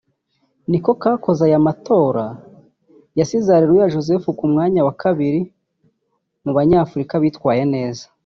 niko 0.69 0.91
kakoze 1.01 1.41
aya 1.47 1.65
matora 1.67 2.25
yasize 3.19 3.49
AreruyaJoseph 3.53 4.25
ku 4.39 4.45
mwanya 4.51 4.81
wa 4.87 4.93
kabiri 5.01 5.39
mu 6.43 6.51
banyafurika 6.57 7.15
bitwaye 7.23 7.63
neza 7.75 8.05